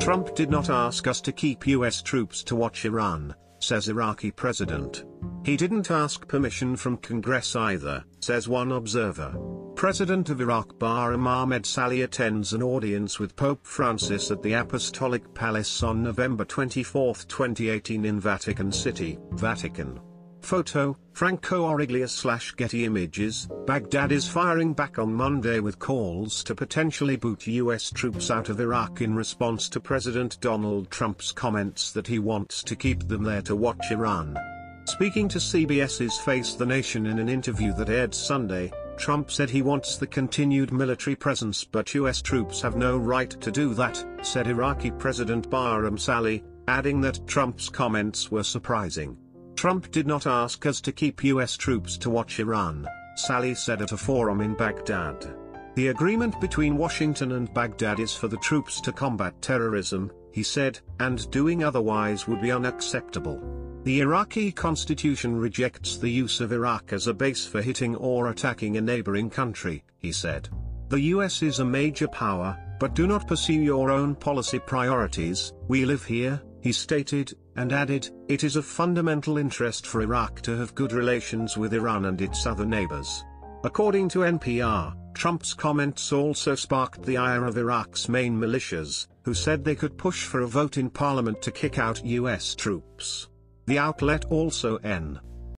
Trump 0.00 0.34
did 0.34 0.50
not 0.50 0.70
ask 0.70 1.06
us 1.06 1.20
to 1.20 1.32
keep 1.32 1.66
US 1.66 2.02
troops 2.02 2.44
to 2.44 2.54
watch 2.54 2.84
Iran, 2.84 3.34
says 3.60 3.88
Iraqi 3.88 4.30
president. 4.30 5.04
He 5.44 5.56
didn't 5.56 5.90
ask 5.90 6.26
permission 6.28 6.76
from 6.76 6.96
Congress 6.98 7.56
either, 7.56 8.04
says 8.20 8.48
one 8.48 8.72
observer. 8.72 9.34
President 9.74 10.30
of 10.30 10.40
Iraq 10.40 10.78
Bahram 10.78 11.26
Ahmed 11.26 11.66
Salih 11.66 12.02
attends 12.02 12.52
an 12.52 12.62
audience 12.62 13.18
with 13.18 13.36
Pope 13.36 13.66
Francis 13.66 14.30
at 14.30 14.42
the 14.42 14.54
Apostolic 14.54 15.34
Palace 15.34 15.82
on 15.82 16.02
November 16.02 16.44
24, 16.44 17.14
2018 17.28 18.04
in 18.04 18.20
Vatican 18.20 18.72
City, 18.72 19.18
Vatican. 19.32 20.00
Photo, 20.46 20.96
Franco 21.12 21.68
Origlia 21.68 22.08
slash 22.08 22.52
Getty 22.52 22.84
Images, 22.84 23.48
Baghdad 23.66 24.12
is 24.12 24.28
firing 24.28 24.74
back 24.74 24.96
on 24.96 25.12
Monday 25.12 25.58
with 25.58 25.80
calls 25.80 26.44
to 26.44 26.54
potentially 26.54 27.16
boot 27.16 27.48
US 27.48 27.90
troops 27.90 28.30
out 28.30 28.48
of 28.48 28.60
Iraq 28.60 29.00
in 29.00 29.16
response 29.16 29.68
to 29.70 29.80
President 29.80 30.40
Donald 30.40 30.88
Trump's 30.88 31.32
comments 31.32 31.90
that 31.90 32.06
he 32.06 32.20
wants 32.20 32.62
to 32.62 32.76
keep 32.76 33.08
them 33.08 33.24
there 33.24 33.42
to 33.42 33.56
watch 33.56 33.90
Iran. 33.90 34.38
Speaking 34.84 35.26
to 35.30 35.38
CBS's 35.38 36.16
Face 36.18 36.54
the 36.54 36.64
Nation 36.64 37.06
in 37.06 37.18
an 37.18 37.28
interview 37.28 37.72
that 37.72 37.88
aired 37.88 38.14
Sunday, 38.14 38.70
Trump 38.96 39.32
said 39.32 39.50
he 39.50 39.62
wants 39.62 39.96
the 39.96 40.06
continued 40.06 40.72
military 40.72 41.16
presence 41.16 41.64
but 41.64 41.92
US 41.96 42.22
troops 42.22 42.62
have 42.62 42.76
no 42.76 42.96
right 42.96 43.30
to 43.40 43.50
do 43.50 43.74
that, 43.74 44.04
said 44.22 44.46
Iraqi 44.46 44.92
President 44.92 45.50
Bahram 45.50 45.98
Salih, 45.98 46.44
adding 46.68 47.00
that 47.00 47.26
Trump's 47.26 47.68
comments 47.68 48.30
were 48.30 48.44
surprising. 48.44 49.16
Trump 49.56 49.90
did 49.90 50.06
not 50.06 50.26
ask 50.26 50.66
us 50.66 50.82
to 50.82 50.92
keep 50.92 51.24
US 51.24 51.56
troops 51.56 51.96
to 51.98 52.10
watch 52.10 52.38
Iran, 52.38 52.86
Salih 53.16 53.54
said 53.54 53.80
at 53.80 53.92
a 53.92 53.96
forum 53.96 54.42
in 54.42 54.54
Baghdad. 54.54 55.34
The 55.76 55.88
agreement 55.88 56.38
between 56.40 56.76
Washington 56.76 57.32
and 57.32 57.52
Baghdad 57.52 57.98
is 57.98 58.14
for 58.14 58.28
the 58.28 58.36
troops 58.38 58.82
to 58.82 58.92
combat 58.92 59.40
terrorism, 59.40 60.12
he 60.32 60.42
said, 60.42 60.78
and 61.00 61.30
doing 61.30 61.64
otherwise 61.64 62.28
would 62.28 62.42
be 62.42 62.52
unacceptable. 62.52 63.40
The 63.84 64.00
Iraqi 64.00 64.52
constitution 64.52 65.36
rejects 65.36 65.96
the 65.96 66.10
use 66.10 66.40
of 66.40 66.52
Iraq 66.52 66.92
as 66.92 67.06
a 67.06 67.14
base 67.14 67.46
for 67.46 67.62
hitting 67.62 67.96
or 67.96 68.28
attacking 68.28 68.76
a 68.76 68.80
neighboring 68.82 69.30
country, 69.30 69.84
he 69.98 70.12
said. 70.12 70.50
The 70.88 71.00
US 71.00 71.42
is 71.42 71.60
a 71.60 71.64
major 71.64 72.08
power, 72.08 72.58
but 72.78 72.94
do 72.94 73.06
not 73.06 73.26
pursue 73.26 73.54
your 73.54 73.90
own 73.90 74.14
policy 74.14 74.58
priorities, 74.58 75.54
we 75.68 75.86
live 75.86 76.04
here, 76.04 76.42
he 76.60 76.72
stated, 76.72 77.34
and 77.56 77.72
added, 77.72 78.10
it 78.28 78.44
is 78.44 78.56
of 78.56 78.64
fundamental 78.64 79.38
interest 79.38 79.86
for 79.86 80.02
Iraq 80.02 80.40
to 80.42 80.56
have 80.56 80.74
good 80.74 80.92
relations 80.92 81.56
with 81.56 81.74
Iran 81.74 82.04
and 82.06 82.20
its 82.20 82.46
other 82.46 82.66
neighbors. 82.66 83.24
According 83.64 84.08
to 84.10 84.20
NPR, 84.20 84.94
Trump's 85.14 85.54
comments 85.54 86.12
also 86.12 86.54
sparked 86.54 87.02
the 87.02 87.16
ire 87.16 87.46
of 87.46 87.56
Iraq's 87.56 88.08
main 88.08 88.38
militias, 88.38 89.06
who 89.24 89.32
said 89.34 89.64
they 89.64 89.74
could 89.74 89.96
push 89.96 90.24
for 90.24 90.42
a 90.42 90.46
vote 90.46 90.76
in 90.76 90.90
parliament 90.90 91.40
to 91.42 91.50
kick 91.50 91.78
out 91.78 92.04
US 92.04 92.54
troops. 92.54 93.28
The 93.66 93.78
outlet 93.78 94.26
also 94.26 94.78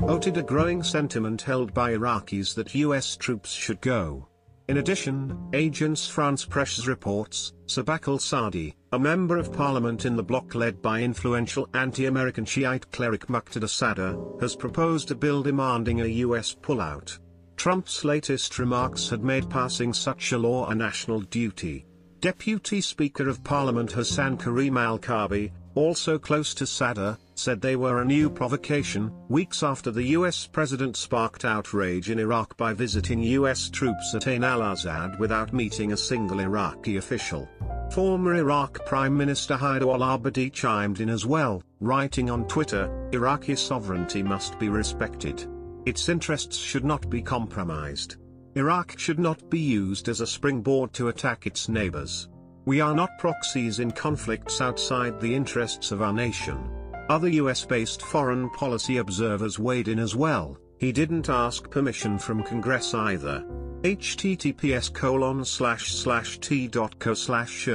noted 0.00 0.36
a 0.36 0.42
growing 0.42 0.82
sentiment 0.82 1.42
held 1.42 1.72
by 1.72 1.92
Iraqis 1.92 2.54
that 2.54 2.74
US 2.74 3.16
troops 3.16 3.52
should 3.52 3.80
go. 3.80 4.28
In 4.72 4.78
addition, 4.78 5.36
Agence 5.52 6.08
France 6.08 6.46
Presse 6.46 6.86
reports, 6.86 7.52
Sabak 7.66 8.08
al-Sadi, 8.08 8.74
a 8.92 8.98
member 8.98 9.36
of 9.36 9.52
parliament 9.52 10.06
in 10.06 10.16
the 10.16 10.22
bloc 10.22 10.54
led 10.54 10.80
by 10.80 11.02
influential 11.02 11.68
anti-American 11.74 12.46
Shiite 12.46 12.90
cleric 12.90 13.26
Muqtada 13.26 13.68
Sadr, 13.68 14.16
has 14.40 14.56
proposed 14.56 15.10
a 15.10 15.14
bill 15.14 15.42
demanding 15.42 16.00
a 16.00 16.06
U.S. 16.24 16.56
pullout. 16.62 17.18
Trump's 17.58 18.02
latest 18.02 18.58
remarks 18.58 19.10
had 19.10 19.22
made 19.22 19.50
passing 19.50 19.92
such 19.92 20.32
a 20.32 20.38
law 20.38 20.66
a 20.70 20.74
national 20.74 21.20
duty. 21.20 21.84
Deputy 22.20 22.80
Speaker 22.80 23.28
of 23.28 23.44
Parliament 23.44 23.92
Hassan 23.92 24.38
Karim 24.38 24.78
al-Kaabi, 24.78 25.52
also 25.74 26.18
close 26.18 26.54
to 26.54 26.66
Sadr, 26.66 27.18
said 27.34 27.60
they 27.60 27.76
were 27.76 28.00
a 28.00 28.04
new 28.04 28.28
provocation, 28.28 29.12
weeks 29.28 29.62
after 29.62 29.90
the 29.90 30.08
US 30.18 30.46
president 30.46 30.96
sparked 30.96 31.44
outrage 31.44 32.10
in 32.10 32.18
Iraq 32.18 32.56
by 32.56 32.72
visiting 32.72 33.22
US 33.22 33.70
troops 33.70 34.14
at 34.14 34.26
Ain 34.28 34.44
al-Assad 34.44 35.18
without 35.18 35.52
meeting 35.52 35.92
a 35.92 35.96
single 35.96 36.40
Iraqi 36.40 36.96
official. 36.96 37.48
Former 37.92 38.36
Iraq 38.36 38.84
Prime 38.86 39.16
Minister 39.16 39.56
Haider 39.56 39.92
al-Abadi 39.92 40.52
chimed 40.52 41.00
in 41.00 41.08
as 41.08 41.26
well, 41.26 41.62
writing 41.80 42.30
on 42.30 42.46
Twitter, 42.48 42.90
Iraqi 43.12 43.56
sovereignty 43.56 44.22
must 44.22 44.58
be 44.58 44.68
respected. 44.68 45.46
Its 45.84 46.08
interests 46.08 46.56
should 46.56 46.84
not 46.84 47.10
be 47.10 47.20
compromised. 47.20 48.16
Iraq 48.54 48.98
should 48.98 49.18
not 49.18 49.50
be 49.50 49.58
used 49.58 50.08
as 50.08 50.20
a 50.20 50.26
springboard 50.26 50.92
to 50.92 51.08
attack 51.08 51.46
its 51.46 51.68
neighbors. 51.68 52.28
We 52.64 52.80
are 52.80 52.94
not 52.94 53.18
proxies 53.18 53.80
in 53.80 53.90
conflicts 53.90 54.60
outside 54.60 55.20
the 55.20 55.34
interests 55.34 55.90
of 55.90 56.00
our 56.00 56.12
nation. 56.12 56.62
Other 57.08 57.28
US-based 57.28 58.02
foreign 58.02 58.48
policy 58.50 58.98
observers 58.98 59.58
weighed 59.58 59.88
in 59.88 59.98
as 59.98 60.14
well, 60.14 60.56
he 60.78 60.92
didn't 60.92 61.28
ask 61.28 61.70
permission 61.70 62.18
from 62.18 62.42
Congress 62.42 62.94
either. 62.94 63.44
https 63.82 64.92
colon 64.92 65.44
slash 65.44 65.92
slash 65.92 66.38
t.co 66.38 67.14
slash 67.14 67.68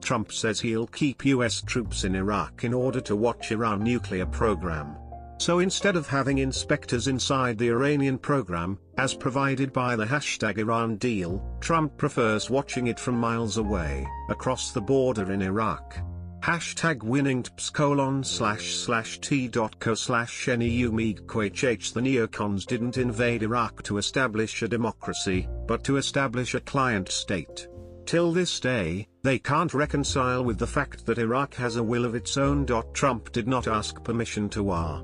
Trump 0.00 0.32
says 0.32 0.60
he'll 0.60 0.86
keep 0.86 1.24
US 1.24 1.62
troops 1.62 2.04
in 2.04 2.14
Iraq 2.14 2.64
in 2.64 2.74
order 2.74 3.00
to 3.00 3.16
watch 3.16 3.50
Iran 3.50 3.82
nuclear 3.82 4.26
program. 4.26 4.96
So 5.38 5.60
instead 5.60 5.96
of 5.96 6.08
having 6.08 6.38
inspectors 6.38 7.06
inside 7.06 7.58
the 7.58 7.68
Iranian 7.68 8.18
program, 8.18 8.78
as 8.96 9.14
provided 9.14 9.72
by 9.72 9.94
the 9.94 10.04
hashtag 10.04 10.58
Iran 10.58 10.96
deal, 10.96 11.42
Trump 11.60 11.96
prefers 11.96 12.50
watching 12.50 12.88
it 12.88 12.98
from 12.98 13.18
miles 13.18 13.56
away, 13.56 14.06
across 14.30 14.72
the 14.72 14.80
border 14.80 15.30
in 15.32 15.42
Iraq. 15.42 15.98
Hashtag 16.48 17.02
winning 17.02 17.44
colon 17.74 18.24
slash 18.24 18.74
slash 18.74 19.20
t.co 19.20 19.94
slash 19.94 20.46
neumigquhh 20.46 21.92
The 21.92 22.00
neocons 22.00 22.64
didn't 22.64 22.96
invade 22.96 23.42
Iraq 23.42 23.82
to 23.82 23.98
establish 23.98 24.62
a 24.62 24.68
democracy, 24.68 25.46
but 25.66 25.84
to 25.84 25.98
establish 25.98 26.54
a 26.54 26.60
client 26.60 27.10
state. 27.10 27.68
Till 28.06 28.32
this 28.32 28.60
day, 28.60 29.06
they 29.22 29.38
can't 29.38 29.74
reconcile 29.74 30.42
with 30.42 30.56
the 30.56 30.66
fact 30.66 31.04
that 31.04 31.18
Iraq 31.18 31.52
has 31.52 31.76
a 31.76 31.82
will 31.82 32.06
of 32.06 32.14
its 32.14 32.38
own. 32.38 32.64
Trump 32.94 33.30
did 33.32 33.46
not 33.46 33.68
ask 33.68 34.02
permission 34.02 34.48
to 34.48 34.70
our 34.70 35.02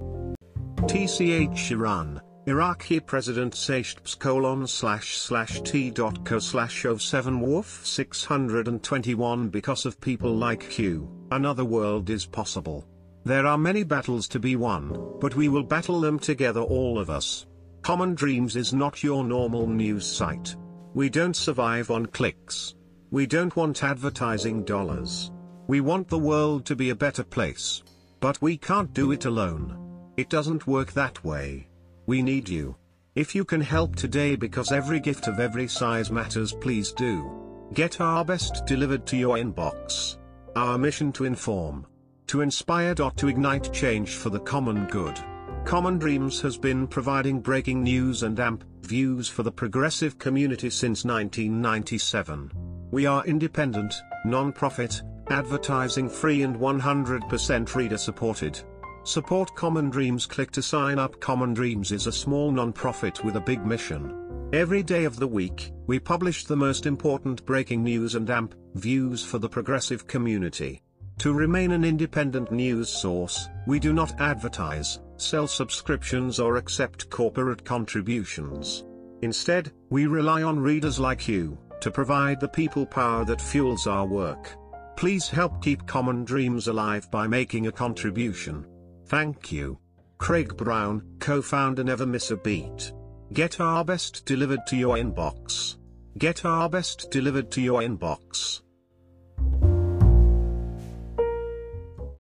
TCH 0.87 1.73
Iran, 1.73 2.23
Iraqi 2.47 3.01
President 3.01 3.55
Sashts 3.55 4.15
colon 4.15 4.67
slash 4.67 5.19
slash 5.19 5.61
t.co 5.61 6.39
slash 6.39 6.87
of 6.87 7.03
07 7.03 7.41
Wolf 7.41 7.87
621 7.87 9.49
Because 9.49 9.87
of 9.87 10.01
people 10.01 10.35
like 10.35 10.79
you, 10.79 11.09
another 11.35 11.65
world 11.65 12.11
is 12.11 12.25
possible. 12.25 12.87
There 13.25 13.47
are 13.47 13.59
many 13.59 13.83
battles 13.83 14.29
to 14.29 14.39
be 14.39 14.55
won, 14.55 15.19
but 15.21 15.35
we 15.35 15.49
will 15.49 15.63
battle 15.63 16.01
them 16.01 16.19
together 16.19 16.61
all 16.61 16.99
of 16.99 17.11
us. 17.11 17.47
Common 17.83 18.15
Dreams 18.15 18.55
is 18.57 18.73
not 18.73 19.03
your 19.03 19.25
normal 19.25 19.67
news 19.67 20.07
site. 20.07 20.57
We 20.95 21.09
don't 21.09 21.35
survive 21.35 21.91
on 21.91 22.07
clicks. 22.07 22.77
We 23.11 23.27
don't 23.27 23.55
want 23.57 23.83
advertising 23.83 24.65
dollars. 24.65 25.33
We 25.67 25.81
want 25.81 26.09
the 26.09 26.19
world 26.19 26.65
to 26.67 26.77
be 26.77 26.91
a 26.91 26.95
better 26.95 27.25
place. 27.25 27.83
But 28.21 28.41
we 28.41 28.57
can't 28.57 28.93
do 28.93 29.13
it 29.13 29.25
alone. 29.25 29.77
It 30.17 30.31
doesn't 30.31 30.67
work 30.67 30.93
that 30.93 31.25
way. 31.25 31.69
We 32.07 32.23
need 32.23 32.49
you. 32.49 32.77
If 33.15 33.35
you 33.35 33.45
can 33.45 33.61
help 33.61 33.97
today 33.97 34.37
because 34.37 34.73
every 34.73 35.01
gift 35.01 35.27
of 35.27 35.41
every 35.41 35.69
size 35.69 36.11
matters 36.11 36.53
please 36.53 36.93
do. 36.93 37.69
Get 37.73 38.01
our 38.01 38.25
best 38.25 38.67
delivered 38.67 39.07
to 39.07 39.17
your 39.17 39.37
inbox. 39.37 40.19
Our 40.57 40.79
mission 40.79 41.11
to 41.15 41.25
inform. 41.25 41.85
To 42.29 42.41
inspire. 42.41 42.95
To 42.95 43.27
ignite 43.27 43.73
change 43.73 44.11
for 44.11 44.31
the 44.31 44.39
common 44.39 44.87
good. 44.87 45.19
Common 45.65 45.99
Dreams 45.99 46.41
has 46.43 46.57
been 46.57 46.87
providing 46.87 47.41
breaking 47.41 47.83
news 47.83 48.23
and 48.23 48.39
amp 48.39 48.63
views 48.83 49.29
for 49.29 49.43
the 49.43 49.51
progressive 49.51 50.17
community 50.17 50.71
since 50.71 51.05
1997. 51.05 52.53
We 52.93 53.05
are 53.05 53.27
independent, 53.27 53.95
non-profit, 54.25 55.03
advertising 55.29 56.09
free 56.09 56.43
and 56.43 56.55
100% 56.57 57.75
reader 57.75 57.99
supported. 57.99 58.61
Support 59.03 59.57
Common 59.57 59.91
Dreams 59.91 60.25
Click 60.25 60.53
to 60.53 60.63
sign 60.63 61.01
up 61.01 61.19
Common 61.19 61.53
Dreams 61.53 61.91
is 61.91 62.07
a 62.07 62.13
small 62.13 62.53
non-profit 62.53 63.25
with 63.25 63.35
a 63.35 63.41
big 63.41 63.67
mission. 63.67 64.49
Every 64.53 64.85
day 64.85 65.05
of 65.05 65.17
the 65.17 65.27
week, 65.27 65.73
we 65.89 65.99
publish 65.99 66.45
the 66.45 66.57
most 66.57 66.87
important 66.87 67.45
breaking 67.45 67.83
news 67.83 68.15
and 68.15 68.31
AMP 68.31 68.55
views 68.75 69.25
for 69.25 69.39
the 69.39 69.49
progressive 69.49 70.07
community. 70.07 70.83
To 71.19 71.33
remain 71.33 71.73
an 71.73 71.85
independent 71.85 72.51
news 72.51 72.89
source, 72.89 73.49
we 73.67 73.79
do 73.79 73.93
not 73.93 74.21
advertise, 74.21 75.01
sell 75.17 75.47
subscriptions 75.47 76.41
or 76.41 76.57
accept 76.57 77.09
corporate 77.09 77.65
contributions. 77.65 78.85
Instead, 79.23 79.73
we 79.91 80.07
rely 80.07 80.43
on 80.43 80.59
readers 80.59 80.99
like 80.99 81.29
you, 81.29 81.57
to 81.81 81.91
provide 81.91 82.41
the 82.41 82.49
people 82.49 82.85
power 82.85 83.25
that 83.25 83.41
fuels 83.41 83.87
our 83.87 84.07
work. 84.07 84.57
Please 84.97 85.29
help 85.29 85.63
keep 85.63 85.87
Common 85.87 86.25
Dreams 86.25 86.69
alive 86.69 87.11
by 87.11 87.27
making 87.27 87.67
a 87.67 87.73
contribution. 87.73 88.67
Thank 89.07 89.53
you. 89.53 89.79
Craig 90.19 90.57
Brown, 90.57 91.03
co-founder 91.21 91.85
Never 91.85 92.07
Miss 92.07 92.31
a 92.31 92.37
Beat. 92.37 92.93
Get 93.33 93.61
our 93.61 93.85
best 93.85 94.25
delivered 94.27 94.67
to 94.69 94.77
your 94.77 94.97
inbox. 94.97 95.77
Get 96.19 96.45
our 96.45 96.69
best 96.69 97.11
delivered 97.11 97.51
to 97.53 97.61
your 97.61 97.81
inbox. 97.81 98.63